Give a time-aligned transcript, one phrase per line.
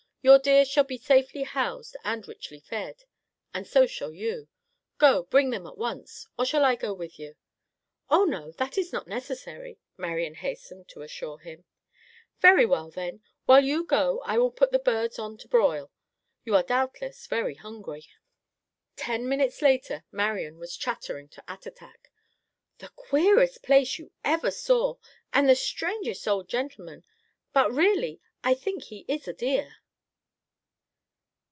[0.23, 3.05] Your deer shall be safely housed and richly fed,
[3.55, 4.49] and so shall you.
[4.99, 6.27] Go bring them at once.
[6.37, 7.35] Or shall I go with you?"
[8.07, 11.65] "Oh no; that is not necessary," Marian hastened to assure him.
[12.39, 15.91] "Very well then, while you go I will put the birds on to broil.
[16.45, 18.05] You are doubtless very hungry."
[18.95, 22.11] Ten minutes later Marian was chattering to Attatak:
[22.77, 24.97] "The queerest place you ever saw;
[25.33, 27.05] and the strangest old gentleman.
[27.53, 29.77] But really, I think he is a dear."